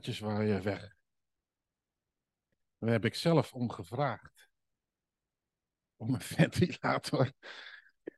[0.00, 0.96] blaadjes waaien weg.
[2.78, 4.48] Daar heb ik zelf om gevraagd.
[5.96, 7.32] Om een ventilator.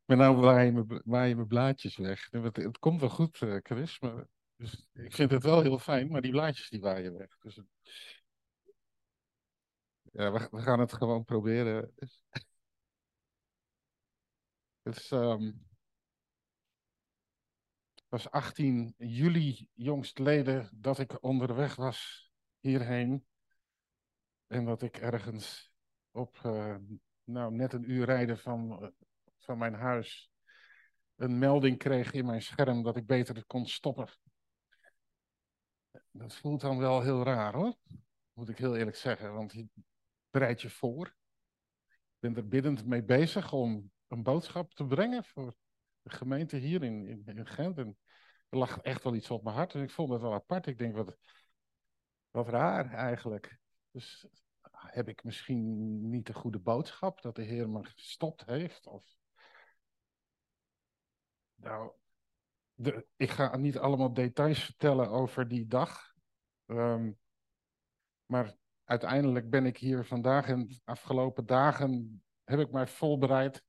[0.05, 2.29] Maar nou waaien mijn, blaadjes weg.
[2.31, 4.01] Het, het komt wel goed, eh, Chris.
[4.01, 4.27] Maar,
[4.57, 7.39] dus ik vind het wel heel fijn, maar die blaadjes die waaien weg.
[7.39, 7.61] Dus,
[10.03, 11.93] ja, we, gaan het gewoon proberen.
[14.83, 15.72] Is, um,
[18.13, 22.31] was 18 juli jongstleden dat ik onderweg was
[22.61, 23.27] hierheen.
[24.47, 25.73] En dat ik ergens
[26.11, 26.77] op, uh,
[27.25, 28.89] nou, net een uur rijden van, uh,
[29.39, 30.31] van mijn huis
[31.17, 34.09] een melding kreeg in mijn scherm dat ik beter kon stoppen.
[36.11, 37.77] Dat voelt dan wel heel raar hoor,
[38.33, 39.69] moet ik heel eerlijk zeggen, want je
[40.31, 41.07] bereidt je voor.
[41.87, 45.57] Ik ben er biddend mee bezig om een boodschap te brengen voor
[46.03, 47.79] de gemeente hier in, in, Gent.
[47.79, 47.99] En
[48.49, 49.75] er lag echt wel iets op mijn hart.
[49.75, 50.67] En ik vond het wel apart.
[50.67, 51.17] Ik denk, wat,
[52.31, 53.59] wat raar eigenlijk.
[53.91, 54.27] Dus
[54.71, 58.87] heb ik misschien niet de goede boodschap dat de Heer me gestopt heeft?
[58.87, 59.17] Of...
[61.55, 61.93] Nou,
[62.75, 66.13] de, ik ga niet allemaal details vertellen over die dag.
[66.67, 67.19] Um,
[68.27, 73.65] maar uiteindelijk ben ik hier vandaag en de afgelopen dagen heb ik mij voorbereid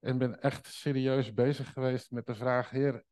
[0.00, 3.04] en ben echt serieus bezig geweest met de vraag: Heer,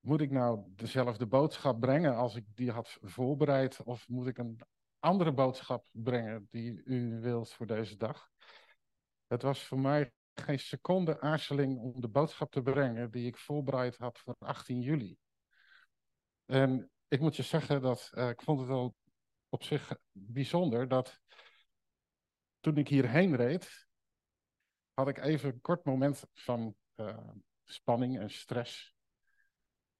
[0.00, 3.82] moet ik nou dezelfde boodschap brengen als ik die had voorbereid?
[3.82, 4.60] Of moet ik een
[4.98, 8.28] andere boodschap brengen die u wilt voor deze dag?
[9.26, 13.96] Het was voor mij geen seconde aarzeling om de boodschap te brengen die ik voorbereid
[13.96, 15.16] had voor 18 juli.
[16.44, 18.94] En ik moet je zeggen dat uh, ik vond het wel
[19.48, 21.20] op zich bijzonder dat
[22.60, 23.85] toen ik hierheen reed,
[24.96, 27.18] had ik even een kort moment van uh,
[27.64, 28.94] spanning en stress.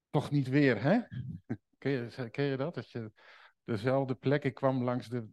[0.09, 0.99] Toch niet weer, hè?
[1.77, 2.73] ken, je, dat?
[2.73, 3.11] Dat je
[3.63, 5.27] dezelfde plek, kwam langs de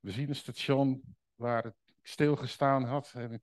[0.00, 3.12] benzinestation waar het stilgestaan had.
[3.14, 3.42] En ik,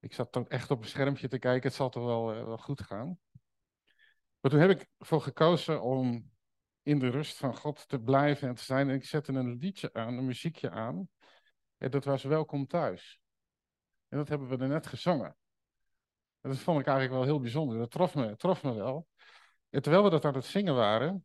[0.00, 2.58] ik zat toch echt op een schermpje te kijken, het zal toch wel, uh, wel
[2.58, 3.18] goed gaan.
[4.40, 6.30] Maar toen heb ik voor gekozen om
[6.82, 8.88] in de rust van God te blijven en te zijn.
[8.88, 11.08] En ik zette een liedje aan, een muziekje aan.
[11.76, 13.19] En dat was Welkom thuis.
[14.10, 15.36] En dat hebben we er net gezongen.
[16.40, 17.78] En dat vond ik eigenlijk wel heel bijzonder.
[17.78, 19.06] Dat trof me, trof me wel.
[19.70, 21.24] En terwijl we dat aan het zingen waren,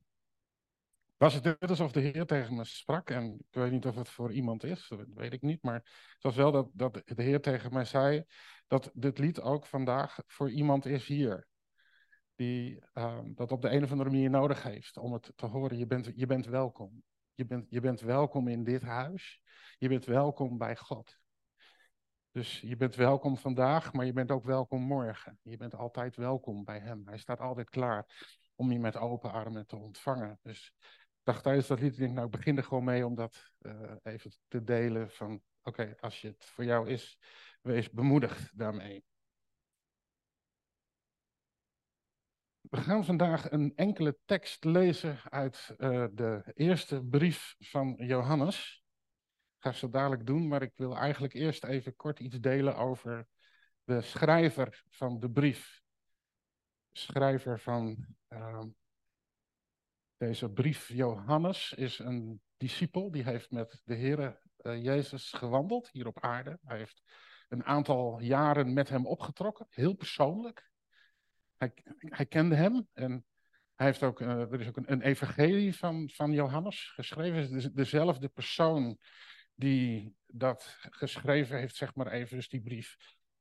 [1.17, 3.09] was het net alsof de Heer tegen me sprak.
[3.09, 5.63] En ik weet niet of het voor iemand is, dat weet ik niet.
[5.63, 5.81] Maar
[6.13, 8.25] het was wel dat, dat de Heer tegen mij zei
[8.67, 11.47] dat dit lied ook vandaag voor iemand is hier.
[12.35, 15.77] Die uh, dat op de een of andere manier nodig heeft om het te horen.
[15.77, 17.03] Je bent, je bent welkom.
[17.33, 19.41] Je bent, je bent welkom in dit huis.
[19.77, 21.17] Je bent welkom bij God.
[22.35, 25.39] Dus je bent welkom vandaag, maar je bent ook welkom morgen.
[25.41, 27.07] Je bent altijd welkom bij Hem.
[27.07, 28.05] Hij staat altijd klaar
[28.55, 30.39] om je met open armen te ontvangen.
[30.41, 33.51] Dus ik dacht tijdens dat lied, denk, nou, ik begin er gewoon mee om dat
[33.61, 35.11] uh, even te delen.
[35.11, 37.19] Van oké, als je het voor jou is,
[37.61, 39.03] wees bemoedigd daarmee.
[42.61, 48.84] We gaan vandaag een enkele tekst lezen uit uh, de eerste brief van Johannes
[49.65, 53.27] ga zo dadelijk doen, maar ik wil eigenlijk eerst even kort iets delen over
[53.83, 55.81] de schrijver van de brief.
[56.91, 58.63] Schrijver van uh,
[60.17, 63.11] deze brief, Johannes, is een discipel.
[63.11, 66.59] Die heeft met de Heer uh, Jezus gewandeld hier op aarde.
[66.63, 67.01] Hij heeft
[67.49, 70.69] een aantal jaren met hem opgetrokken, heel persoonlijk.
[71.57, 73.25] Hij, hij kende hem en
[73.75, 77.41] hij heeft ook, uh, er is ook een, een, evangelie van, van Johannes geschreven.
[77.41, 78.99] Het is dezelfde persoon
[79.55, 82.97] die dat geschreven heeft, zeg maar even, dus die brief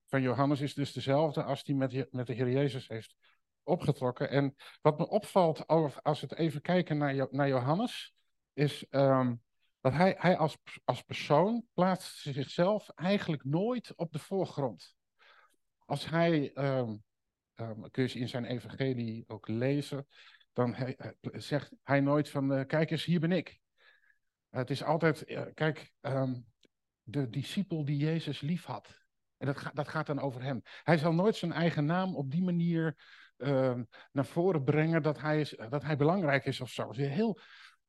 [0.06, 3.14] van Johannes is dus dezelfde als die met, met de Heer Jezus heeft
[3.62, 4.30] opgetrokken.
[4.30, 5.66] En wat me opvalt,
[6.02, 8.14] als we het even kijken naar, naar Johannes,
[8.52, 9.42] is um,
[9.80, 14.94] dat hij, hij als, als persoon plaatst zichzelf eigenlijk nooit op de voorgrond.
[15.78, 17.02] Als hij, um,
[17.54, 20.06] um, kun je in zijn evangelie ook lezen,
[20.52, 20.76] dan
[21.22, 23.60] zegt hij nooit van, uh, kijk eens, hier ben ik.
[24.54, 25.24] Het is altijd,
[25.54, 26.46] kijk, um,
[27.02, 29.02] de discipel die Jezus lief had.
[29.36, 30.62] En dat, dat gaat dan over hem.
[30.82, 32.96] Hij zal nooit zijn eigen naam op die manier
[33.38, 33.80] uh,
[34.12, 36.90] naar voren brengen dat hij, is, dat hij belangrijk is of zo.
[36.90, 37.38] Is heel,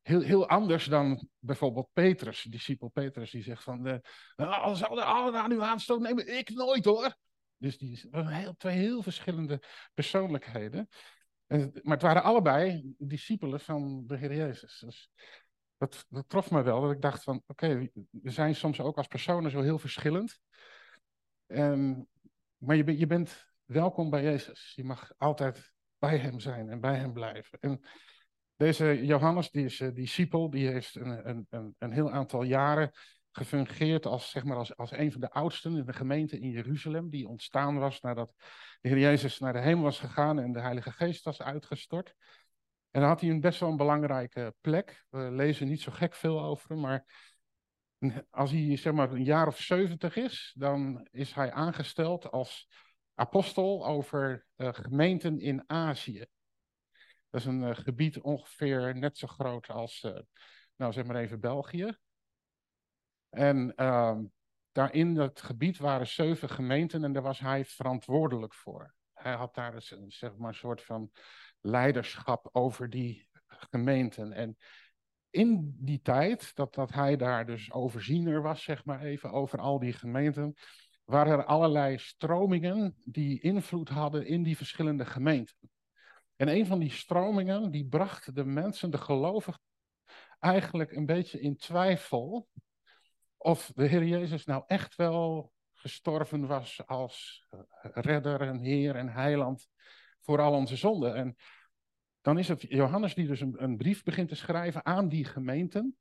[0.01, 5.51] heel, heel anders dan bijvoorbeeld Petrus, discipel Petrus, die zegt van, uh, als alle aan
[5.51, 7.15] uw aanstoot nemen, ik nooit hoor.
[7.57, 9.61] Dus die zijn heel, twee heel verschillende
[9.93, 10.87] persoonlijkheden.
[11.47, 14.79] En, maar het waren allebei discipelen van de Heer Jezus.
[14.79, 15.09] Dus
[15.77, 16.81] dat, trof me wel.
[16.81, 20.39] Dat ik dacht van, oké, we zijn soms ook als personen zo heel verschillend.
[21.45, 22.07] En,
[22.57, 24.73] maar je, je bent welkom bij Jezus.
[24.75, 27.59] Je mag altijd bij hem zijn en bij hem blijven.
[27.59, 27.81] En
[28.55, 32.91] Deze Johannes, die is uh, discipel, die heeft een, een, een, een heel aantal jaren
[33.31, 37.09] gefungeerd als, zeg maar, als, als een van de oudsten in de gemeente in Jeruzalem,
[37.09, 38.33] die ontstaan was nadat
[38.81, 42.15] de Heer Jezus naar de hemel was gegaan en de Heilige Geest was uitgestort.
[42.95, 45.05] En dan had hij een best wel een belangrijke plek.
[45.09, 47.05] We lezen niet zo gek veel over hem, maar
[48.29, 52.69] als hij zeg maar een jaar of zeventig is, dan is hij aangesteld als
[53.13, 56.25] apostel over uh, gemeenten in Azië.
[57.29, 60.19] Dat is een uh, gebied ongeveer net zo groot als, uh,
[60.75, 61.97] nou zeg maar even België.
[63.29, 64.19] En uh,
[64.71, 68.95] daar in dat gebied waren zeven gemeenten en daar was hij verantwoordelijk voor.
[69.13, 71.11] Hij had daar dus een, zeg maar, een soort van
[71.65, 74.33] leiderschap over die gemeenten.
[74.33, 74.57] En
[75.29, 79.79] in die tijd, dat, dat hij daar dus overziener was, zeg maar even, over al
[79.79, 80.53] die gemeenten,
[81.03, 85.55] waren er allerlei stromingen die invloed hadden in die verschillende gemeenten.
[86.35, 89.61] En een van die stromingen, die bracht de mensen, de gelovigen,
[90.39, 92.47] eigenlijk een beetje in twijfel
[93.37, 97.47] of de Heer Jezus nou echt wel gestorven was als
[97.81, 99.67] redder en Heer en Heiland
[100.25, 101.15] voor al onze zonden.
[101.15, 101.35] En
[102.21, 105.97] dan is het Johannes die dus een, een, brief begint te schrijven aan die gemeenten,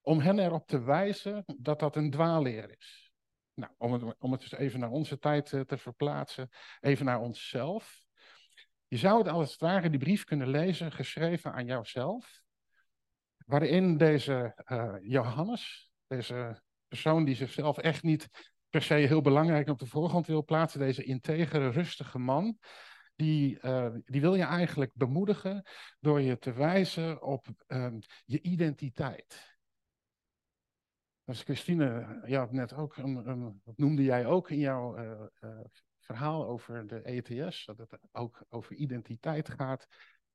[0.00, 3.12] om hen erop te wijzen dat dat een dwaalleer is.
[3.54, 6.48] Nou, om het, om het dus even naar onze tijd te, te verplaatsen,
[6.80, 8.04] even naar onszelf.
[8.88, 12.42] Je zou het als het ware die brief kunnen lezen, geschreven aan jouzelf,
[13.46, 18.28] waarin deze uh, Johannes, deze persoon die zichzelf echt niet
[18.70, 22.58] per se heel belangrijk op de voorgrond wil plaatsen, deze integere, rustige man,
[23.16, 25.66] die, uh, die wil je eigenlijk bemoedigen
[26.00, 27.92] door je te wijzen op uh,
[28.24, 29.54] je identiteit.
[31.24, 35.60] Dus Christine, je had net ook, een, dat noemde jij ook in jouw uh,
[35.98, 39.86] verhaal over de ETS, dat het ook over identiteit gaat,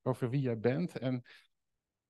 [0.01, 0.97] over wie jij bent.
[0.97, 1.23] En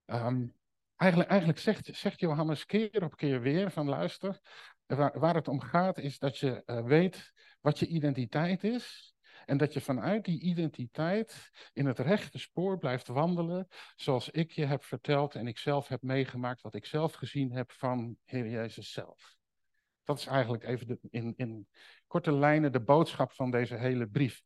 [0.05, 0.55] um,
[0.95, 4.39] eigenlijk, eigenlijk zegt, zegt Johannes keer op keer weer van luister,
[4.85, 9.13] waar, het om gaat is dat je weet wat je identiteit is.
[9.51, 14.65] En dat je vanuit die identiteit in het rechte spoor blijft wandelen, zoals ik je
[14.65, 18.91] heb verteld en ik zelf heb meegemaakt, wat ik zelf gezien heb van Heer Jezus
[18.91, 19.35] zelf.
[20.03, 21.67] Dat is eigenlijk even de, in, in
[22.07, 24.41] korte lijnen de boodschap van deze hele brief.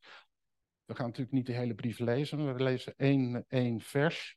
[0.84, 4.36] We gaan natuurlijk niet de hele brief lezen, we lezen één, één vers.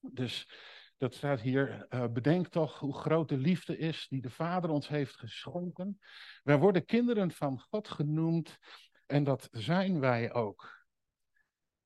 [0.00, 0.48] Dus
[0.96, 4.88] dat staat hier, uh, bedenk toch hoe groot de liefde is die de Vader ons
[4.88, 5.98] heeft geschonken.
[6.42, 8.58] Wij worden kinderen van God genoemd
[9.10, 10.86] en dat zijn wij ook.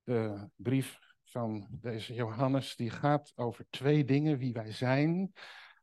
[0.03, 5.33] De brief van deze Johannes die gaat over twee dingen, wie wij zijn,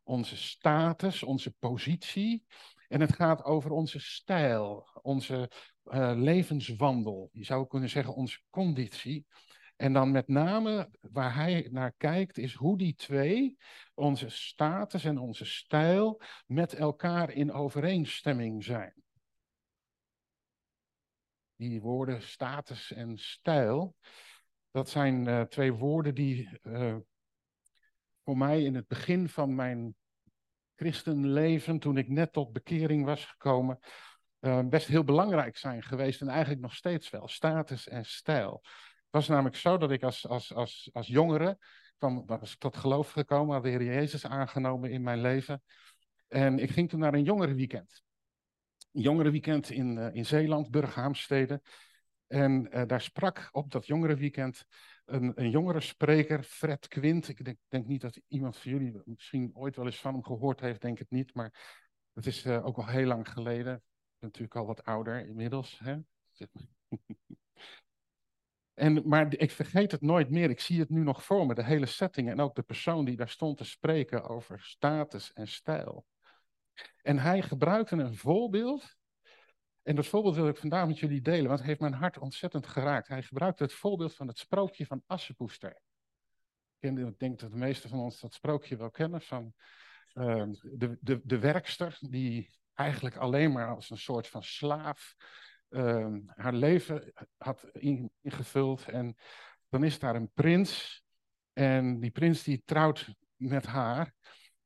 [0.03, 2.45] onze status, onze positie.
[2.87, 5.51] En het gaat over onze stijl, onze
[5.85, 7.29] uh, levenswandel.
[7.31, 9.25] Je zou kunnen zeggen onze conditie.
[9.75, 13.57] En dan met name waar hij naar kijkt, is hoe die twee,
[13.93, 18.93] onze status en onze stijl, met elkaar in overeenstemming zijn.
[21.61, 23.95] Die woorden status en stijl,
[24.71, 26.95] dat zijn uh, twee woorden die uh,
[28.23, 29.95] voor mij in het begin van mijn
[30.75, 33.79] christenleven, toen ik net tot bekering was gekomen,
[34.39, 37.27] uh, best heel belangrijk zijn geweest en eigenlijk nog steeds wel.
[37.27, 38.59] Status en stijl.
[38.63, 41.57] Het was namelijk zo dat ik als, als, als, als jongere,
[41.97, 45.63] kwam, was tot geloof gekomen, had de Heer Jezus aangenomen in mijn leven.
[46.27, 48.03] En ik ging toen naar een jongerenweekend.
[48.91, 51.61] Jongerenweekend in, uh, in Zeeland, Burghaamstede.
[52.27, 54.65] En uh, daar sprak op dat jongerenweekend
[55.05, 57.27] een, een jongere spreker, Fred Quint.
[57.27, 60.59] Ik denk, denk, niet dat iemand van jullie misschien ooit wel eens van hem gehoord
[60.59, 61.33] heeft, denk het niet.
[61.33, 61.79] Maar
[62.13, 63.83] het is uh, ook al heel lang geleden.
[64.19, 65.79] Natuurlijk al wat ouder inmiddels.
[65.83, 65.97] Hè?
[68.73, 70.49] en, maar ik vergeet het nooit meer.
[70.49, 72.29] Ik zie het nu nog voor me, de hele setting.
[72.29, 76.05] En ook de persoon die daar stond te spreken over status en stijl.
[77.01, 78.95] En hij gebruikte een voorbeeld
[79.83, 82.67] en dat voorbeeld wil ik vandaag met jullie delen, want het heeft mijn hart ontzettend
[82.67, 83.07] geraakt.
[83.07, 85.81] Hij gebruikte het voorbeeld van het sprookje van Assepoester.
[86.79, 89.53] Ik denk dat de meesten van ons dat sprookje wel kennen van
[90.13, 95.15] uh, de, de, de werkster die eigenlijk alleen maar als een soort van slaaf
[95.69, 97.69] uh, haar leven had
[98.21, 98.85] ingevuld.
[98.85, 99.15] En
[99.69, 101.03] dan is daar een prins
[101.53, 104.13] en die prins die trouwt met haar.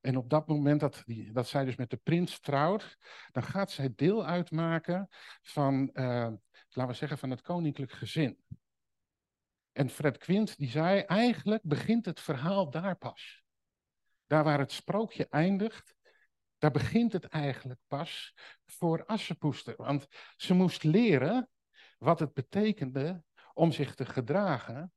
[0.06, 2.98] En op dat moment dat, die, dat zij dus met de prins trouwt,
[3.32, 5.08] dan gaat zij deel uitmaken
[5.42, 6.32] van, uh,
[6.70, 8.40] laten we zeggen, van het koninklijk gezin.
[9.72, 13.44] En Fred Quint die zei, eigenlijk begint het verhaal daar pas.
[14.26, 15.96] Daar waar het sprookje eindigt,
[16.58, 18.34] daar begint het eigenlijk pas
[18.66, 19.74] voor Assepoester.
[19.78, 21.50] Want ze moest leren
[21.98, 24.94] wat het betekende om zich te gedragen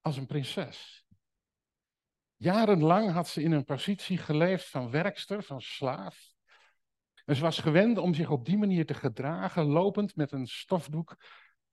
[0.00, 1.07] als een prinses.
[2.38, 6.32] Jarenlang had ze in een positie geleefd van werkster, van slaaf.
[7.24, 11.16] En ze was gewend om zich op die manier te gedragen, lopend met een stofdoek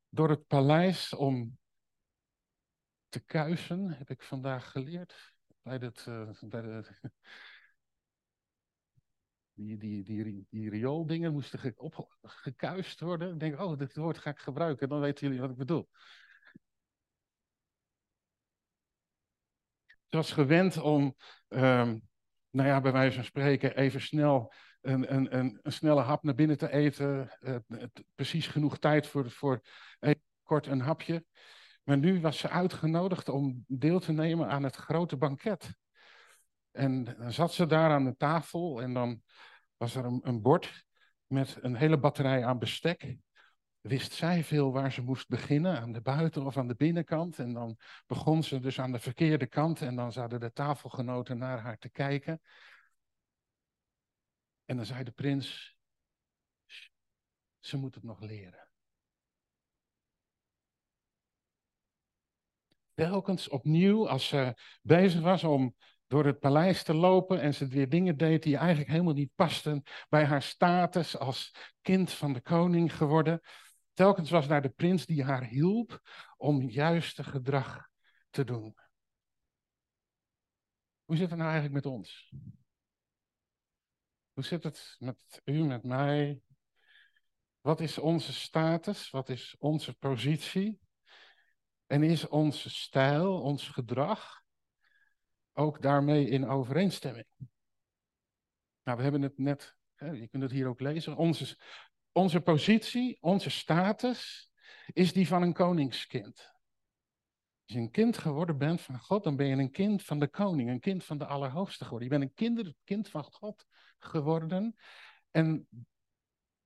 [0.10, 1.58] door het paleis om
[3.10, 5.34] te kuisen, heb ik vandaag geleerd.
[5.62, 6.84] Bij, het, uh, bij de,
[9.54, 11.76] die, die, die, die riooldingen moesten
[12.22, 13.34] gekuist worden.
[13.34, 15.90] Ik denk, oh, dit woord ga ik gebruiken, dan weten jullie wat ik bedoel.
[20.10, 21.16] Was gewend om,
[21.48, 22.02] um,
[22.50, 26.36] nou ja, bij wijze van spreken, even snel een, een, een, een snelle hap naar
[26.36, 27.30] binnen te eten.
[28.16, 29.62] Precies genoeg tijd voor, voor
[30.00, 31.26] even kort een hapje.
[31.84, 35.76] Maar nu was ze uitgenodigd om deel te nemen aan het grote banket.
[36.72, 39.22] En dan zat ze daar aan de tafel en dan
[39.78, 40.86] was er een, een bord
[41.28, 43.18] met een hele batterij aan bestek.
[43.88, 47.40] Wist zij veel waar ze moest beginnen, aan de buiten- of aan de binnenkant.
[47.40, 47.78] En dan
[48.08, 51.90] begon ze dus aan de verkeerde kant en dan zouden de tafelgenoten naar haar te
[51.90, 52.42] kijken.
[54.66, 55.78] En dan zei de prins,
[57.60, 58.70] ze moet het nog leren.
[62.94, 65.76] Telkens opnieuw, als ze bezig was om
[66.08, 69.84] door het paleis te lopen en ze weer dingen deed die eigenlijk helemaal niet pasten
[70.10, 73.42] bij haar status als kind van de koning geworden.
[73.96, 76.02] Telkens was daar de prins die haar hielp
[76.38, 77.90] om juiste gedrag
[78.30, 78.76] te doen.
[81.06, 82.34] Hoe zit het nou eigenlijk met ons?
[84.34, 86.42] Hoe zit het met u, met mij?
[87.62, 89.10] Wat is onze status?
[89.10, 90.80] Wat is onze positie?
[91.86, 94.42] En is onze stijl, ons gedrag
[95.54, 97.26] ook daarmee in overeenstemming?
[98.84, 101.16] Nou, we hebben het net, je kunt het hier ook lezen.
[101.16, 101.58] Onze,
[102.16, 104.52] onze positie, onze status
[104.94, 106.54] is die van een koningskind.
[107.66, 110.28] Als je een kind geworden bent van God, dan ben je een kind van de
[110.28, 112.10] koning, een kind van de Allerhoogste geworden.
[112.10, 113.66] Je bent een kinder, kind van God
[114.00, 114.76] geworden.
[115.32, 115.68] En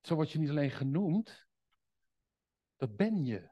[0.01, 1.48] zo word je niet alleen genoemd,
[2.75, 3.50] dat ben je.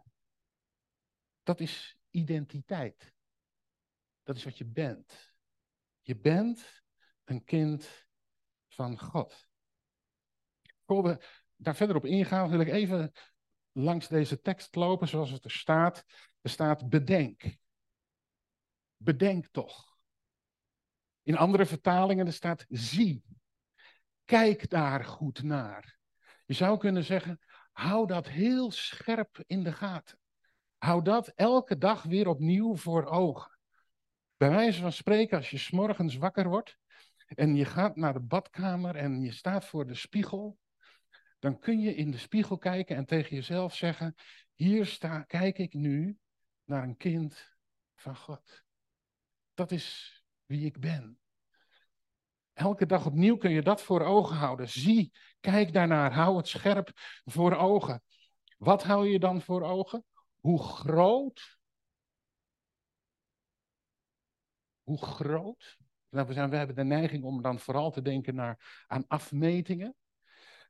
[1.44, 3.13] Dat is identiteit.
[4.24, 5.34] Dat is wat je bent.
[6.01, 6.84] Je bent
[7.24, 8.08] een kind
[8.68, 9.48] van God.
[10.86, 13.11] Voor we daar verder op ingaan, wil ik even
[13.71, 16.03] langs deze tekst lopen zoals het er staat.
[16.41, 17.57] Er staat bedenk.
[18.97, 19.97] Bedenk toch.
[21.23, 23.23] In andere vertalingen er staat zie.
[24.25, 25.97] Kijk daar goed naar.
[26.45, 27.39] Je zou kunnen zeggen,
[27.71, 30.19] hou dat heel scherp in de gaten.
[30.77, 33.59] Hou dat elke dag weer opnieuw voor ogen.
[34.37, 36.77] Bij wijze van spreken, als je s'morgens wakker wordt
[37.27, 40.57] en je gaat naar de badkamer en je staat voor de spiegel,
[41.39, 44.15] dan kun je in de spiegel kijken en tegen jezelf zeggen:
[44.53, 46.17] Hier sta, kijk ik nu
[46.63, 47.56] naar een kind
[47.96, 48.63] van God.
[49.53, 51.20] Dat is wie ik ben.
[52.53, 54.70] Elke dag opnieuw kun je dat voor ogen houden.
[54.70, 56.91] Zie, kijk daarnaar, hou het scherp
[57.25, 58.03] voor ogen.
[58.58, 60.06] Wat hou je dan voor ogen?
[60.39, 61.60] Hoe groot?
[64.84, 65.77] Hoe groot?
[66.10, 69.96] We, zijn, we hebben de neiging om dan vooral te denken naar, aan afmetingen.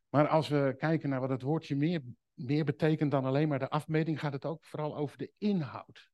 [0.10, 2.02] Maar als we kijken naar wat het woordje meer,
[2.34, 6.10] meer betekent dan alleen maar de afmeting, gaat het ook vooral over de inhoud.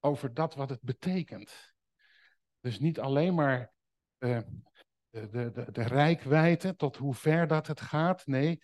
[0.00, 1.74] Over dat wat het betekent.
[2.60, 3.72] Dus niet alleen maar
[4.18, 4.44] de,
[5.10, 8.26] de, de, de rijkwijde, tot hoe ver dat het gaat.
[8.26, 8.62] Nee,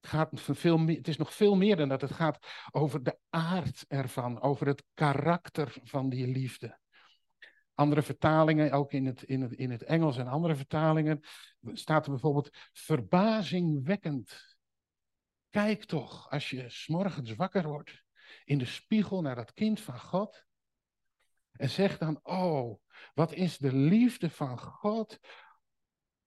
[0.00, 2.00] het, gaat veel meer, het is nog veel meer dan dat.
[2.00, 6.78] Het gaat over de aard ervan, over het karakter van die liefde.
[7.78, 11.20] Andere vertalingen, ook in het, in, het, in het Engels en andere vertalingen,
[11.72, 14.56] staat er bijvoorbeeld verbazingwekkend.
[15.48, 18.04] Kijk toch, als je s'morgens wakker wordt,
[18.44, 20.44] in de spiegel naar dat kind van God.
[21.52, 22.80] En zeg dan, oh,
[23.14, 25.18] wat is de liefde van God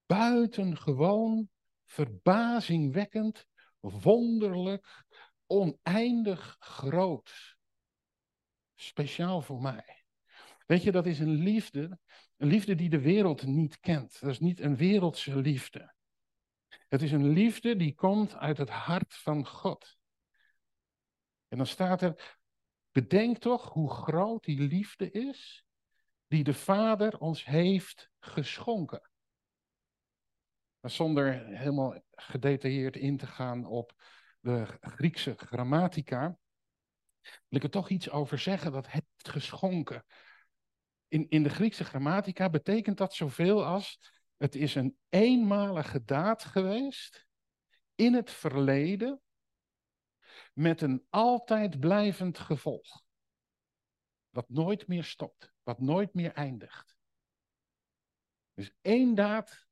[0.06, 1.50] buitengewoon,
[1.86, 3.46] verbazingwekkend,
[3.80, 5.06] wonderlijk,
[5.46, 7.58] oneindig groot.
[8.76, 10.01] Speciaal voor mij.
[10.72, 12.00] Weet je, dat is een liefde,
[12.38, 14.20] een liefde die de wereld niet kent.
[14.20, 15.94] Dat is niet een wereldse liefde.
[16.88, 19.98] Het is een liefde die komt uit het hart van God.
[21.48, 22.38] En dan staat er,
[22.92, 25.66] bedenk toch hoe groot die liefde is
[26.28, 29.10] die de Vader ons heeft geschonken.
[30.82, 33.94] Zonder helemaal gedetailleerd in te gaan op
[34.40, 36.38] de Griekse grammatica,
[37.22, 40.06] wil ik er toch iets over zeggen dat heeft geschonken
[41.12, 44.00] in, in de Griekse grammatica betekent dat zoveel als
[44.38, 47.28] het is een eenmalige daad geweest
[47.96, 49.22] in het verleden
[50.54, 53.04] met een altijd blijvend gevolg.
[54.30, 56.96] Wat nooit meer stopt, wat nooit meer eindigt.
[58.54, 59.68] Dus één daad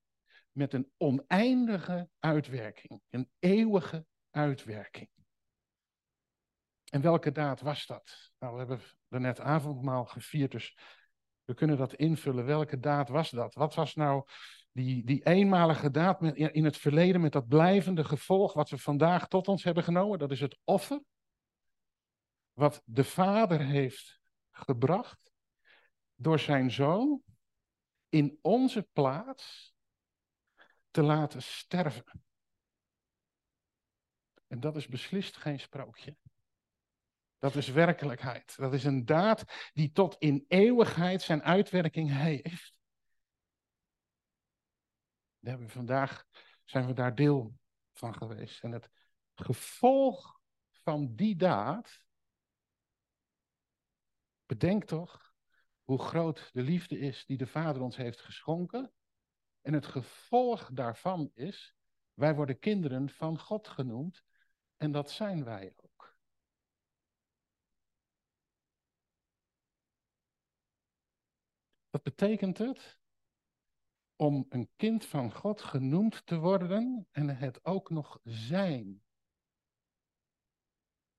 [0.52, 5.10] met een oneindige uitwerking, een eeuwige uitwerking.
[6.90, 8.32] En welke daad was dat?
[8.40, 10.78] Nou, we hebben er net avondmaal gevierd, dus
[11.50, 12.46] we kunnen dat invullen.
[12.46, 13.54] Welke daad was dat?
[13.54, 14.24] Wat was nou
[14.72, 19.48] die, die eenmalige daad in het verleden met dat blijvende gevolg wat we vandaag tot
[19.48, 20.20] ons hebben genomen?
[20.20, 21.02] Dat is het offer
[22.54, 24.20] wat de Vader heeft
[24.52, 25.32] gebracht
[26.16, 27.22] door zijn zoon
[28.10, 29.74] in onze plaats
[30.92, 32.22] te laten sterven.
[34.48, 36.16] En dat is beslist geen sprookje.
[37.40, 38.56] Dat is werkelijkheid.
[38.58, 39.44] Dat is een daad
[39.74, 42.74] die tot in eeuwigheid zijn uitwerking heeft.
[45.40, 46.26] Daar hebben we vandaag
[46.64, 47.58] zijn we daar deel
[47.94, 48.64] van geweest.
[48.64, 48.90] En het
[49.36, 50.40] gevolg
[50.72, 52.04] van die daad,
[54.46, 55.34] bedenk toch
[55.84, 58.94] hoe groot de liefde is die de Vader ons heeft geschonken.
[59.62, 61.76] En het gevolg daarvan is,
[62.14, 64.24] wij worden kinderen van God genoemd
[64.78, 65.89] en dat zijn wij ook.
[71.90, 72.98] Wat betekent het
[74.16, 79.04] om een kind van God genoemd te worden en het ook nog zijn?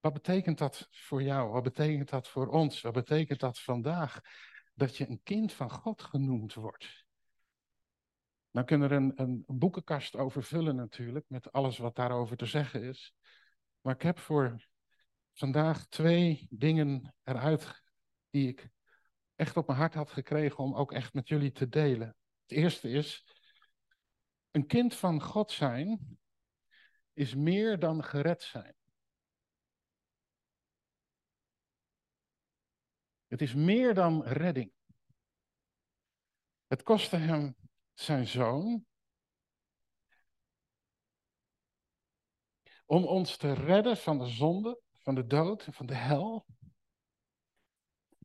[0.00, 1.50] Wat betekent dat voor jou?
[1.50, 2.80] Wat betekent dat voor ons?
[2.80, 4.20] Wat betekent dat vandaag?
[4.74, 7.04] Dat je een kind van God genoemd wordt.
[8.50, 12.46] Dan kunnen we er een, een boekenkast over vullen natuurlijk, met alles wat daarover te
[12.46, 13.14] zeggen is.
[13.80, 14.68] Maar ik heb voor
[15.32, 17.82] vandaag twee dingen eruit
[18.30, 18.70] die ik
[19.40, 22.16] echt op mijn hart had gekregen om ook echt met jullie te delen.
[22.42, 23.26] Het eerste is,
[24.50, 26.18] een kind van God zijn
[27.12, 28.74] is meer dan gered zijn.
[33.26, 34.72] Het is meer dan redding.
[36.66, 37.56] Het kostte hem
[37.94, 38.86] zijn zoon
[42.86, 46.46] om ons te redden van de zonde, van de dood van de hel.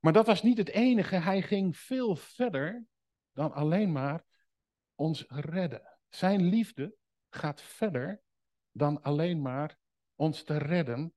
[0.05, 1.15] Maar dat was niet het enige.
[1.15, 2.85] Hij ging veel verder
[3.31, 4.25] dan alleen maar
[4.95, 5.99] ons redden.
[6.09, 6.95] Zijn liefde
[7.29, 8.21] gaat verder
[8.71, 9.77] dan alleen maar
[10.15, 11.13] ons te redden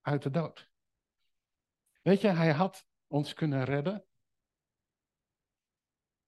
[0.00, 0.70] uit de dood.
[2.02, 4.06] Weet je, hij had ons kunnen redden.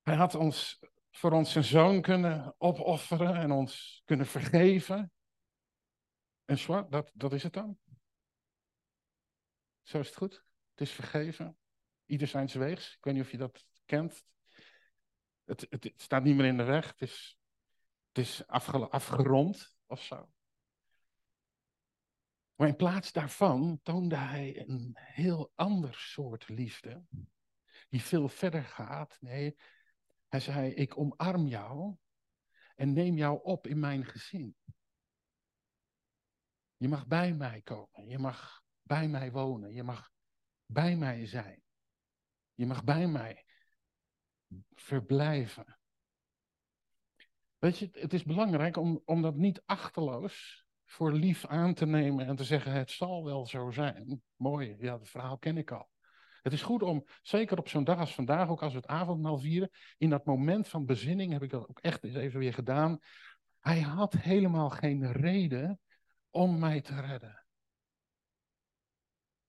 [0.00, 5.12] Hij had ons voor ons zijn zoon kunnen opofferen en ons kunnen vergeven.
[6.44, 7.78] En zwart, dat, dat is het dan.
[9.82, 10.44] Zo is het goed.
[10.70, 11.56] Het is vergeven.
[12.06, 12.96] Ieder zijn weegs.
[12.96, 14.24] Ik weet niet of je dat kent.
[15.44, 16.86] Het, het, staat niet meer in de weg.
[16.86, 17.38] Het is,
[18.08, 20.30] het is afgerond of zo.
[22.54, 27.04] Maar in plaats daarvan toonde hij een heel ander soort liefde.
[27.88, 29.16] Die veel verder gaat.
[29.20, 29.56] Nee,
[30.28, 31.96] hij zei: Ik omarm jou
[32.74, 34.56] en neem jou op in mijn gezin.
[36.76, 38.08] Je mag bij mij komen.
[38.08, 39.72] Je mag bij mij wonen.
[39.72, 40.10] Je mag
[40.66, 41.61] bij mij zijn.
[42.54, 43.44] Je mag bij mij
[44.74, 45.78] verblijven.
[47.58, 52.26] Weet je, het is belangrijk om, om dat niet achterloos voor lief aan te nemen
[52.26, 54.22] en te zeggen: het zal wel zo zijn.
[54.36, 55.90] Mooi, ja, het verhaal ken ik al.
[56.42, 59.38] Het is goed om, zeker op zo'n dag als vandaag, ook als we het avondmaal
[59.38, 62.98] vieren, in dat moment van bezinning heb ik dat ook echt eens even weer gedaan.
[63.60, 65.80] Hij had helemaal geen reden
[66.30, 67.44] om mij te redden.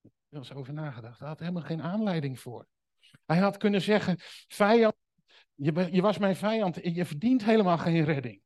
[0.02, 1.20] Er eens over nagedacht.
[1.20, 2.68] Hij had helemaal geen aanleiding voor.
[3.26, 4.96] Hij had kunnen zeggen, vijand,
[5.56, 8.42] je, je was mijn vijand je verdient helemaal geen redding.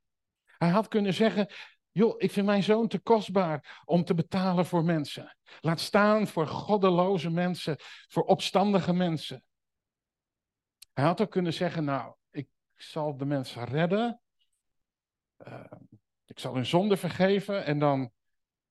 [0.46, 1.48] Hij had kunnen zeggen,
[1.92, 5.38] joh, ik vind mijn zoon te kostbaar om te betalen voor mensen.
[5.60, 7.76] Laat staan voor goddeloze mensen,
[8.08, 9.44] voor opstandige mensen.
[10.94, 14.22] Hij had ook kunnen zeggen, nou, ik zal de mensen redden.
[15.48, 15.64] Uh,
[16.26, 18.12] ik zal hun zonde vergeven en dan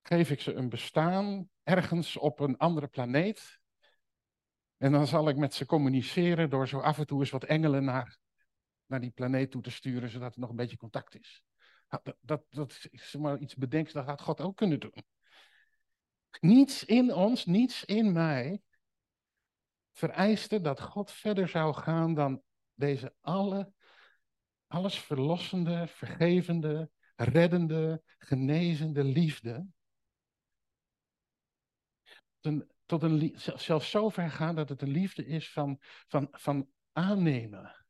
[0.02, 3.60] geef ik ze een bestaan ergens op een andere planeet.
[4.76, 7.84] En dan zal ik met ze communiceren door zo af en toe eens wat engelen
[7.84, 8.18] naar,
[8.86, 11.42] naar die planeet toe te sturen, zodat er nog een beetje contact is.
[11.88, 15.04] Nou, dat, dat, dat is maar iets bedenks, dat had God ook kunnen doen.
[16.40, 18.60] Niets in ons, niets in mij
[19.92, 22.42] vereiste dat God verder zou gaan dan
[22.74, 23.72] deze alle,
[24.66, 29.66] alles verlossende, vergevende, reddende, genezende liefde
[32.40, 36.70] een, tot een, zelfs zo ver gaan dat het een liefde is van, van, van
[36.92, 37.86] aannemen.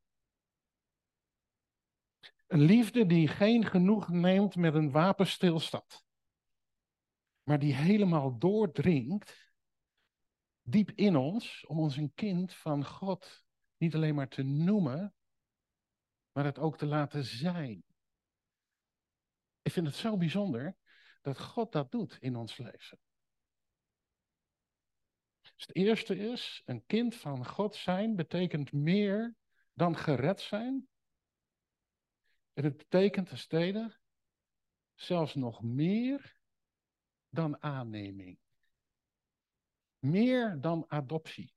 [2.47, 6.05] Een liefde die geen genoeg neemt met een wapenstilstand,
[7.43, 9.47] maar die helemaal doordringt
[10.63, 13.45] diep in ons om ons een kind van God
[13.77, 15.15] niet alleen maar te noemen,
[16.33, 17.85] maar het ook te laten zijn.
[19.63, 20.77] Ik vind het zo bijzonder
[21.23, 22.99] dat God dat doet in ons leven.
[25.57, 29.35] Dus het eerste is, een kind van God zijn betekent meer
[29.73, 30.88] dan gered zijn.
[32.53, 33.99] En het betekent ten stede
[34.95, 36.40] zelfs nog meer
[37.29, 38.38] dan aanneming.
[39.99, 41.55] Meer dan adoptie.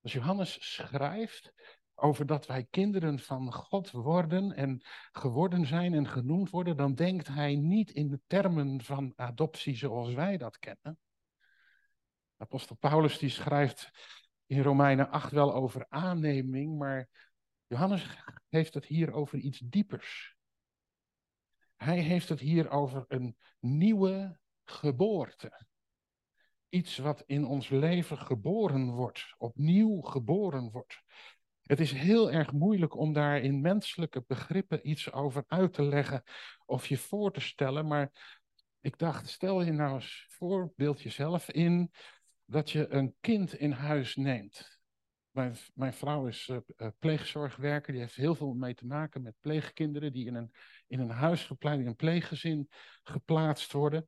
[0.00, 1.52] Als Johannes schrijft
[2.00, 4.82] over dat wij kinderen van God worden en
[5.12, 10.12] geworden zijn en genoemd worden, dan denkt hij niet in de termen van adoptie zoals
[10.12, 10.98] wij dat kennen.
[12.36, 13.90] Apostel Paulus die schrijft
[14.46, 17.08] in Romeinen 8 wel over aanneming, maar
[17.66, 20.36] Johannes heeft het hier over iets diepers.
[21.76, 25.66] Hij heeft het hier over een nieuwe geboorte.
[26.68, 31.02] Iets wat in ons leven geboren wordt, opnieuw geboren wordt.
[31.70, 36.22] Het is heel erg moeilijk om daar in menselijke begrippen iets over uit te leggen
[36.66, 38.10] of je voor te stellen, maar
[38.80, 41.90] ik dacht, stel je nou eens voor, beeld jezelf in
[42.44, 44.80] dat je een kind in huis neemt.
[45.30, 50.12] Mijn, mijn vrouw is uh, pleegzorgwerker, die heeft heel veel mee te maken met pleegkinderen
[50.12, 50.52] die in een,
[50.86, 52.68] in een huisgepleid, in een pleeggezin
[53.02, 54.06] geplaatst worden.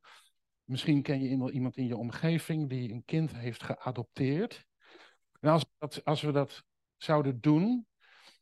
[0.63, 4.65] Misschien ken je iemand in je omgeving die een kind heeft geadopteerd.
[5.39, 5.65] En als,
[6.03, 6.63] als we dat
[7.03, 7.87] zouden doen,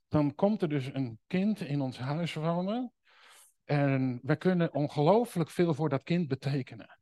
[0.08, 2.94] dan komt er dus een kind in ons huis wonen.
[3.64, 7.00] En we kunnen ongelooflijk veel voor dat kind betekenen.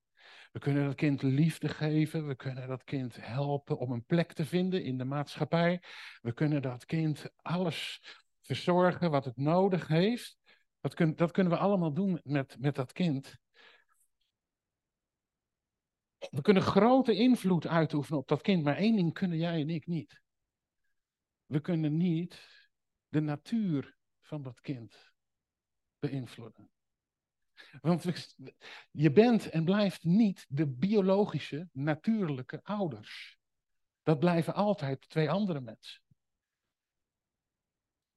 [0.52, 2.28] We kunnen dat kind liefde geven.
[2.28, 5.84] We kunnen dat kind helpen om een plek te vinden in de maatschappij.
[6.22, 8.02] We kunnen dat kind alles
[8.42, 10.38] verzorgen wat het nodig heeft.
[10.80, 13.38] Dat, dat kunnen we allemaal doen met, met dat kind.
[16.30, 19.88] We kunnen grote invloed uitoefenen op dat kind, maar één ding kunnen jij en ik
[19.88, 20.22] niet.
[21.50, 22.40] We kunnen niet
[23.08, 25.14] de natuur van dat kind
[26.00, 26.70] beïnvloeden.
[27.82, 28.06] Want
[28.92, 33.38] je bent en blijft niet de biologische, natuurlijke ouders.
[34.04, 36.02] Dat blijven altijd twee andere mensen.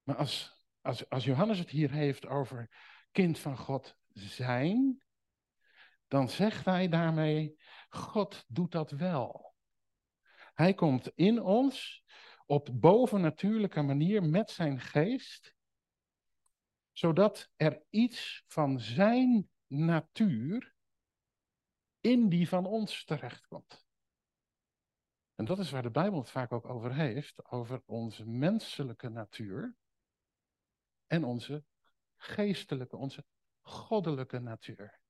[0.02, 2.70] Maar als, als, als Johannes het hier heeft over
[3.10, 5.02] kind van God zijn,
[6.08, 7.56] dan zegt hij daarmee,
[7.88, 9.54] God doet dat wel.
[10.54, 12.01] Hij komt in ons
[12.52, 15.54] op bovennatuurlijke manier met zijn geest
[16.90, 20.74] zodat er iets van zijn natuur
[22.00, 23.86] in die van ons terechtkomt.
[25.34, 29.76] En dat is waar de Bijbel het vaak ook over heeft, over onze menselijke natuur
[31.06, 31.64] en onze
[32.16, 33.24] geestelijke, onze
[33.60, 35.00] goddelijke natuur.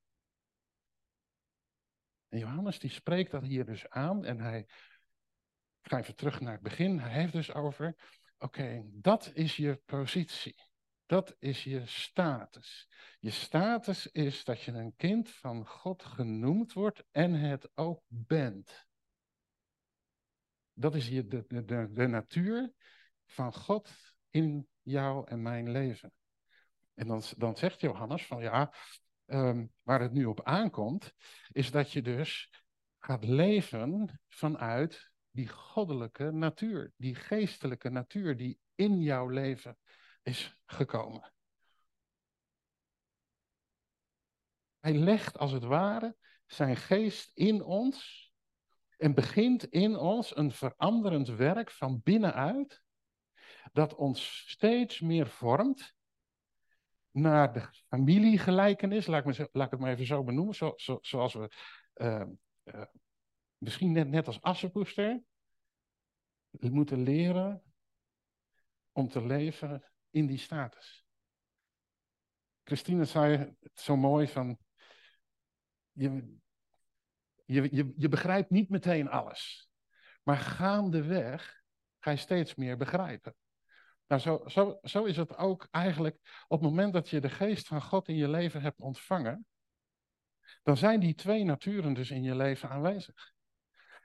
[2.28, 4.68] En Johannes die spreekt dat hier dus aan en hij,
[5.82, 7.94] ga even terug naar het begin, hij heeft dus over,
[8.38, 10.70] oké, dat is je positie.
[11.06, 12.88] Dat is je status.
[13.20, 18.86] Je status is dat je een kind van God genoemd wordt en het ook bent.
[20.72, 22.72] Dat is je, de, de, de, natuur
[23.26, 23.90] van God
[24.30, 26.12] in jou en mijn leven.
[26.94, 28.74] En dan, dan zegt Johannes van ja,
[29.26, 31.12] um, waar het nu op aankomt,
[31.48, 32.62] is dat je dus
[32.98, 39.78] gaat leven vanuit die goddelijke natuur, die geestelijke natuur die in jouw leven
[40.22, 41.32] is gekomen.
[44.80, 46.16] Hij legt als het ware
[46.46, 48.30] zijn geest in ons
[48.96, 52.82] en begint in ons een veranderend werk van binnenuit,
[53.72, 55.94] dat ons steeds meer vormt
[57.10, 60.98] naar de familiegelijkenis, laat ik, me, laat ik het maar even zo benoemen, zo, zo,
[61.00, 61.50] zoals we
[61.94, 62.24] uh,
[62.64, 62.84] uh,
[63.62, 65.22] misschien net, net als Assepoester
[66.50, 67.62] moeten leren
[68.92, 71.06] om te leven in die status.
[72.64, 74.58] Christine zei het zo mooi van,
[75.92, 76.38] je,
[77.44, 79.70] je, je, je begrijpt niet meteen alles,
[80.22, 81.62] maar gaandeweg
[81.98, 83.34] ga je steeds meer begrijpen.
[84.06, 87.66] Nou, zo, zo, zo is het ook eigenlijk op het moment dat je de geest
[87.66, 89.46] van God in je leven hebt ontvangen,
[90.62, 93.32] dan zijn die twee naturen dus in je leven aanwezig.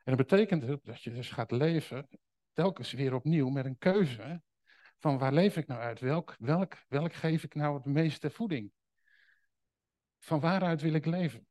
[0.08, 2.08] En dat betekent dat je dus gaat leven
[2.54, 4.42] telkens weer opnieuw met een keuze
[4.98, 6.00] van waar leef ik nou uit?
[6.00, 8.72] Welk, welk, welk geef ik nou het meeste voeding?
[10.20, 11.48] Van waaruit wil ik leven?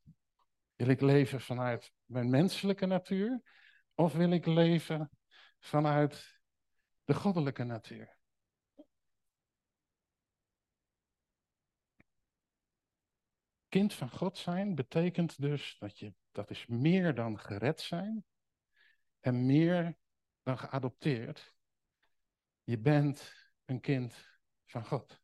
[0.74, 3.42] Wil ik leven vanuit mijn menselijke natuur?
[3.94, 5.10] Of wil ik leven
[5.58, 6.40] vanuit
[7.04, 8.18] de goddelijke natuur?
[13.68, 18.24] Kind van God zijn betekent dus dat je, dat is meer dan gered zijn
[19.20, 19.96] en meer
[20.42, 21.54] dan geadopteerd.
[22.62, 23.32] Je bent
[23.64, 24.14] een kind
[24.64, 25.20] van God.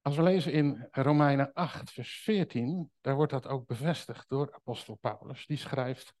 [0.00, 4.94] Als we lezen in Romeinen 8, vers 14, daar wordt dat ook bevestigd door apostel
[4.94, 5.46] Paulus.
[5.46, 6.14] Die schrijft,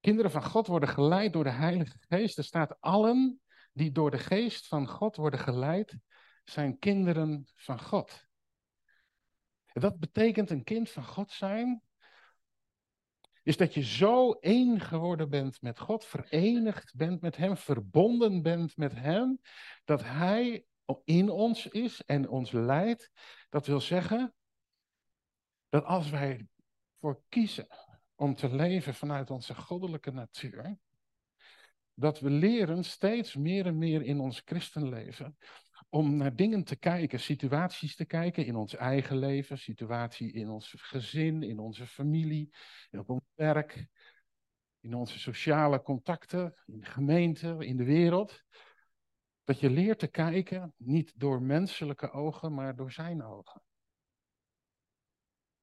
[0.00, 2.38] kinderen van God worden geleid door de Heilige Geest.
[2.38, 3.40] Er staat, allen
[3.72, 5.98] die door de Geest van God worden geleid,
[6.44, 8.28] zijn kinderen van God.
[9.72, 11.82] Dat betekent een kind van God zijn,
[13.42, 18.76] is dat je zo één geworden bent met God, verenigd bent met Hem, verbonden bent
[18.76, 19.40] met Hem,
[19.84, 20.64] dat Hij
[21.04, 23.10] in ons is en ons leidt.
[23.48, 24.34] Dat wil zeggen
[25.68, 26.46] dat als wij
[27.00, 27.66] voor kiezen
[28.14, 30.78] om te leven vanuit onze goddelijke natuur,
[31.94, 35.36] dat we leren steeds meer en meer in ons christenleven
[35.88, 40.74] om naar dingen te kijken, situaties te kijken in ons eigen leven, situatie in ons
[40.76, 42.54] gezin, in onze familie,
[42.90, 43.86] op ons werk,
[44.80, 48.42] in onze sociale contacten, in de gemeente, in de wereld.
[49.44, 53.62] Dat je leert te kijken niet door menselijke ogen, maar door zijn ogen.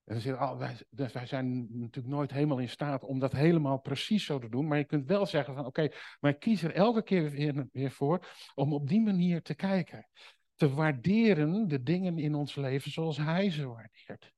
[0.07, 4.49] En oh, wij, zijn natuurlijk nooit helemaal in staat om dat helemaal precies zo te
[4.49, 4.67] doen.
[4.67, 5.89] Maar je kunt wel zeggen van oké,
[6.19, 10.09] maar ik kies er elke keer weer, weer voor om op die manier te kijken.
[10.55, 14.33] Te waarderen de dingen in ons leven zoals hij ze waardeert.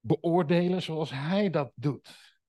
[0.00, 2.40] Beoordelen zoals hij dat doet.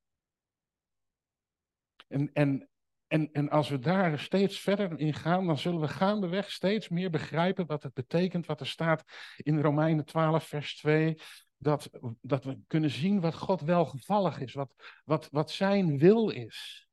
[2.07, 2.69] En, en
[3.13, 7.09] en, en als we daar steeds verder in gaan, dan zullen we gaandeweg steeds meer
[7.09, 9.03] begrijpen wat het betekent, wat er staat
[9.37, 11.15] in Romeinen 12, vers 2.
[11.63, 11.89] Dat,
[12.21, 16.87] dat we kunnen zien wat God welgevallig is, wat, wat, wat zijn wil is.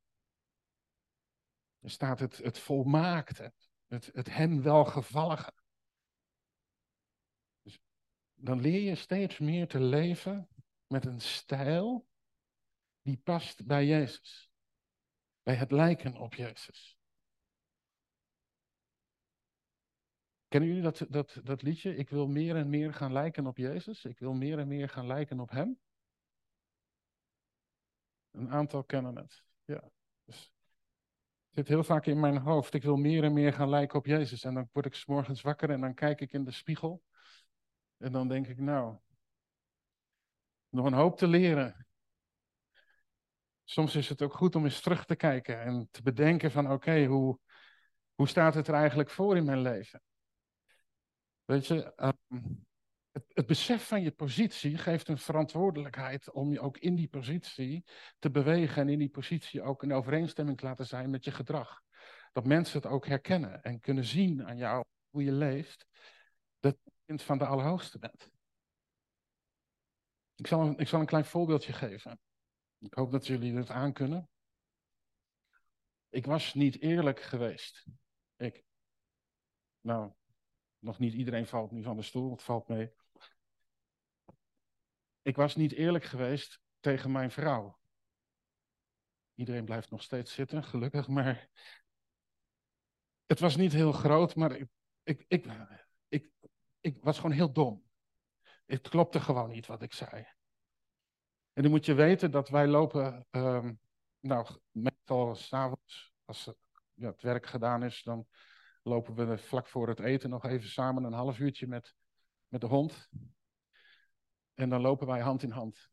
[1.79, 3.53] Er staat het, het volmaakte,
[3.87, 5.53] het, het hem welgevallige.
[7.63, 7.79] Dus
[8.35, 10.49] dan leer je steeds meer te leven
[10.87, 12.07] met een stijl
[13.03, 14.51] die past bij Jezus
[15.43, 16.99] bij het lijken op Jezus.
[20.51, 21.97] Kennen jullie dat, dat, dat liedje?
[21.97, 24.05] Ik wil meer en meer gaan lijken op Jezus.
[24.05, 25.79] Ik wil meer en meer gaan lijken op Hem.
[28.31, 29.43] Een aantal kennen het.
[29.65, 29.91] Ja.
[30.25, 30.53] Dus
[31.47, 32.75] het zit heel vaak in mijn hoofd.
[32.75, 34.45] Ik wil meer en meer gaan lijken op Jezus.
[34.45, 37.03] En dan word ik s morgens wakker en dan kijk ik in de spiegel.
[37.97, 38.99] En dan denk ik, nou,
[40.69, 41.87] nog een hoop te leren
[43.71, 47.05] soms is het ook goed om eens terug te kijken en te bedenken van oké,
[47.05, 47.39] hoe,
[48.15, 50.03] hoe staat het er eigenlijk voor in mijn leven?
[51.51, 52.43] Weet je, ehm,
[53.11, 57.85] het, besef van je positie geeft een verantwoordelijkheid om je ook in die positie
[58.19, 61.83] te bewegen en in die positie ook in overeenstemming te laten zijn met je gedrag.
[62.33, 65.87] Dat mensen het ook herkennen en kunnen zien aan jou hoe je leeft,
[66.59, 68.31] dat je kind van de Allerhoogste bent.
[70.35, 72.19] Ik zal, ik zal een klein voorbeeldje geven.
[72.79, 74.29] Ik hoop dat jullie het aankunnen.
[76.09, 77.87] Ik was niet eerlijk geweest.
[78.37, 78.65] Ik.
[79.81, 80.13] Nou,
[80.81, 82.93] nog niet iedereen valt nu van de stoel, het valt mee.
[85.23, 87.79] Ik was niet eerlijk geweest tegen mijn vrouw.
[89.35, 91.49] Iedereen blijft nog steeds zitten, gelukkig, maar
[93.27, 94.69] het was niet heel groot, maar ik,
[95.29, 95.47] ik,
[96.09, 96.31] ik,
[96.81, 97.85] ik, was gewoon heel dom.
[98.67, 100.27] Het klopte gewoon niet wat ik zei.
[101.53, 103.81] En dan moet je weten dat wij lopen, um,
[104.21, 106.53] nou, meestal s'avonds, als
[106.95, 108.27] ja, het werk gedaan is, dan
[108.83, 111.95] lopen we vlak voor het eten nog even samen een half uurtje met,
[112.49, 113.09] met de hond.
[114.55, 115.91] En dan lopen wij hand in hand.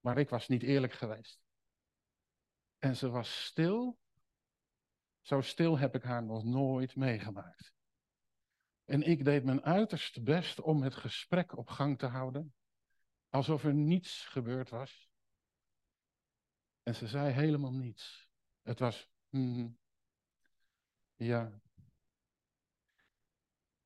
[0.00, 1.40] Maar ik was niet eerlijk geweest.
[2.78, 3.98] En ze was stil.
[5.20, 7.74] Zo stil heb ik haar nog nooit meegemaakt.
[8.84, 12.54] En ik deed mijn uiterste best om het gesprek op gang te houden.
[13.28, 15.10] Alsof er niets gebeurd was.
[16.82, 18.28] En ze zei helemaal niets.
[18.62, 19.78] Het was, mm,
[21.14, 21.60] ja.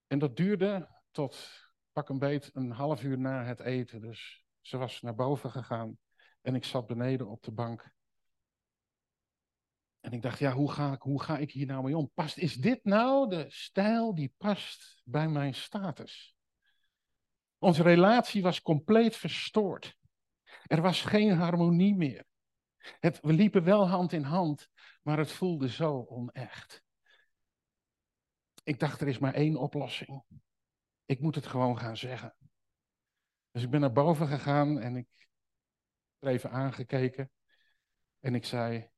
[0.09, 4.01] En dat duurde tot pak een beet een half uur na het eten.
[4.01, 5.99] Dus ze was naar boven gegaan
[6.41, 7.93] en ik zat beneden op de bank.
[10.01, 12.11] En ik dacht, ja, hoe ga ik, hoe ga ik hier nou mee om?
[12.15, 16.37] Past, is dit nou de stijl die past bij mijn status?
[17.59, 19.97] Onze relatie was compleet verstoord.
[20.67, 22.25] Er was geen harmonie meer.
[23.01, 24.69] Het, we liepen wel hand in hand,
[25.03, 26.83] maar het voelde zo onecht.
[28.69, 30.23] Ik dacht, er is maar één oplossing.
[31.05, 32.37] Ik moet het gewoon gaan zeggen.
[33.51, 35.29] Dus ik ben naar boven gegaan en ik
[36.19, 37.31] heb even aangekeken.
[38.21, 38.91] En ik zei,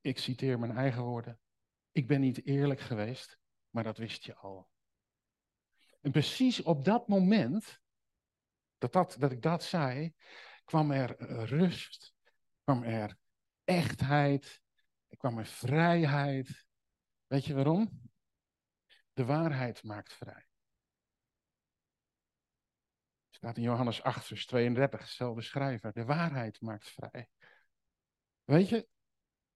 [0.00, 1.40] ik citeer mijn eigen woorden.
[1.92, 3.38] Ik ben niet eerlijk geweest,
[3.70, 4.70] maar dat wist je al.
[6.00, 7.80] En precies op dat moment,
[8.78, 10.14] dat, dat, dat ik dat zei,
[10.64, 12.14] kwam er rust,
[12.64, 13.18] kwam er
[13.64, 14.60] echtheid,
[15.16, 16.66] kwam er vrijheid.
[17.26, 18.07] Weet je waarom?
[19.18, 20.46] De waarheid maakt vrij.
[23.30, 25.92] Staat in Johannes 8, vers 32, dezelfde schrijver.
[25.92, 27.28] De waarheid maakt vrij.
[28.44, 28.88] Weet je,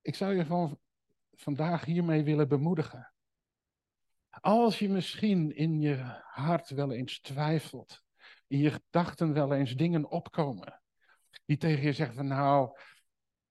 [0.00, 0.80] ik zou je van
[1.32, 3.12] vandaag hiermee willen bemoedigen.
[4.30, 8.02] Als je misschien in je hart wel eens twijfelt,
[8.46, 10.82] in je gedachten wel eens dingen opkomen,
[11.44, 12.78] die tegen je zeggen van nou,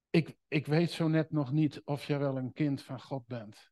[0.09, 3.70] ik, ik weet zo net nog niet of je wel een kind van God bent.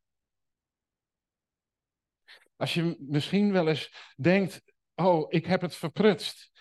[2.60, 4.62] Als je misschien wel eens denkt,
[4.96, 6.52] oh, ik heb het verprutst.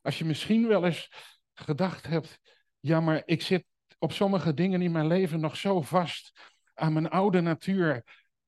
[0.00, 1.12] Als je misschien wel eens
[1.54, 2.38] gedacht hebt,
[2.80, 3.64] ja, maar ik zit
[3.98, 6.32] op sommige dingen in mijn leven nog zo vast
[6.74, 8.04] aan mijn oude natuur,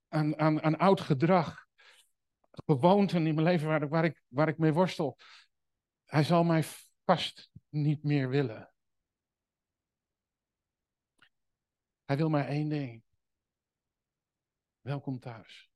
[0.09, 1.67] aan, aan, aan oud gedrag,
[2.51, 5.19] gewoonten in mijn leven waar, waar, ik, waar ik mee worstel.
[6.05, 6.65] Hij zal mij
[7.05, 8.73] vast niet meer willen.
[12.05, 13.03] Hij wil maar één ding.
[14.81, 15.70] Welkom thuis.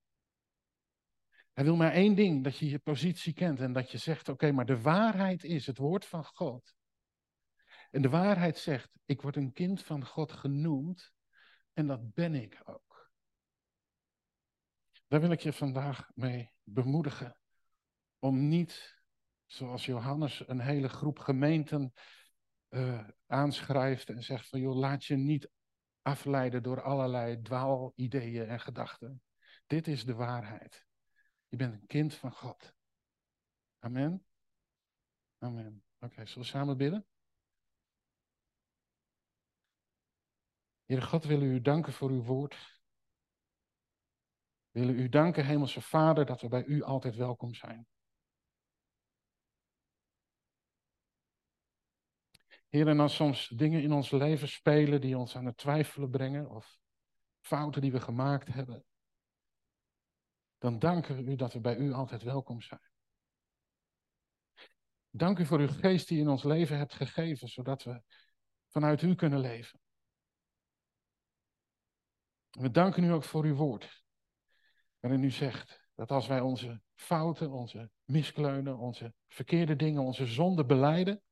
[1.54, 4.52] Hij wil maar één ding, dat je je positie kent en dat je zegt, oké,
[4.52, 6.74] maar de waarheid is het woord van God.
[7.90, 11.12] En de waarheid zegt, ik word een kind van God genoemd
[11.72, 13.10] en dat ben ik ook.
[15.06, 17.38] Daar wil ik je vandaag mee bemoedigen.
[18.18, 19.02] Om niet,
[19.46, 21.92] zoals Johannes, een hele groep gemeenten
[22.68, 25.50] uh, aanschrijft en zegt van joh, laat je niet
[26.02, 29.22] afleiden door allerlei dwaalideeën en gedachten.
[29.66, 30.86] Dit is de waarheid.
[31.54, 32.74] Je bent een kind van God.
[33.78, 34.26] Amen.
[35.38, 35.84] Amen.
[35.98, 37.06] Oké, zullen we samen bidden?
[40.84, 42.80] Heere God, willen u danken voor uw woord.
[44.70, 47.86] Willen u danken, Hemelse Vader, dat we bij u altijd welkom zijn.
[52.68, 56.50] Heer, en als soms dingen in ons leven spelen die ons aan het twijfelen brengen,
[56.50, 56.78] of
[57.40, 58.84] fouten die we gemaakt hebben,
[60.64, 62.90] dan danken we u dat we bij u altijd welkom zijn.
[65.10, 68.02] Dank u voor uw geest die in ons leven hebt gegeven, zodat we
[68.68, 69.80] vanuit u kunnen leven.
[72.50, 74.04] We danken u ook voor uw woord,
[75.00, 80.66] waarin u zegt dat als wij onze fouten, onze miskleunen, onze verkeerde dingen, onze zonden
[80.66, 81.22] beleiden,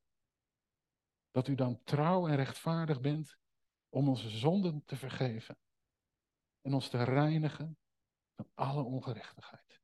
[1.31, 3.37] dat u dan trouw en rechtvaardig bent
[3.89, 5.57] om onze zonden te vergeven
[6.61, 7.77] en ons te reinigen
[8.53, 9.81] alle ongerechtigheid.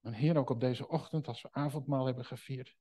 [0.00, 2.76] En Heer, ook op deze ochtend, als we avondmaal hebben gevierd,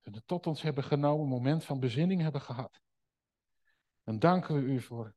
[0.00, 2.80] we het tot ons hebben genomen, een moment van bezinning hebben gehad,
[4.02, 5.14] dan danken we u voor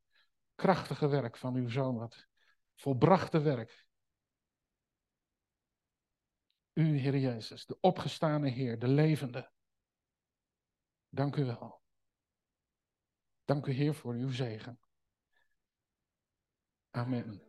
[0.55, 2.27] krachtige werk van uw zoon, wat
[2.75, 3.85] volbrachte werk.
[6.73, 9.51] U, Heer Jezus, de opgestane Heer, de levende.
[11.09, 11.81] Dank u wel.
[13.45, 14.79] Dank u, Heer, voor uw zegen.
[16.91, 17.44] Amen.